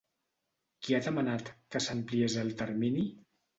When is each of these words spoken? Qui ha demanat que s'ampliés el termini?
Qui 0.87 0.97
ha 0.97 1.01
demanat 1.09 1.53
que 1.77 1.83
s'ampliés 1.89 2.41
el 2.47 2.53
termini? 2.65 3.07